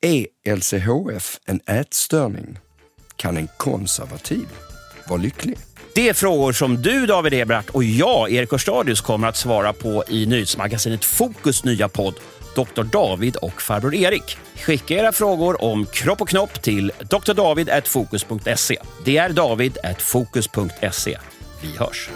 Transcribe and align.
Är 0.00 0.26
LCHF 0.56 1.38
en 1.46 1.60
ätstörning? 1.66 2.58
Kan 3.16 3.36
en 3.36 3.48
konservativ 3.56 4.46
vara 5.08 5.20
lycklig? 5.20 5.58
Det 5.94 6.08
är 6.08 6.14
frågor 6.14 6.52
som 6.52 6.82
du, 6.82 7.06
David 7.06 7.34
Ebert, 7.34 7.70
och 7.70 7.84
jag, 7.84 8.30
Erik 8.30 8.50
Hörstadius, 8.50 9.00
kommer 9.00 9.28
att 9.28 9.36
svara 9.36 9.72
på 9.72 10.04
i 10.08 10.26
nyhetsmagasinet 10.26 11.04
Fokus 11.04 11.64
nya 11.64 11.88
podd 11.88 12.14
Dr. 12.54 12.82
David 12.82 13.36
och 13.36 13.62
farbror 13.62 13.94
Erik. 13.94 14.38
Skicka 14.56 14.94
era 14.94 15.12
frågor 15.12 15.64
om 15.64 15.86
kropp 15.86 16.20
och 16.20 16.28
knopp 16.28 16.62
till 16.62 16.92
drdavid.fokus.se. 17.10 18.78
Det 19.04 19.16
är 19.16 19.30
david.fokus.se. 19.30 21.18
Vi 21.62 21.76
hörs! 21.76 22.10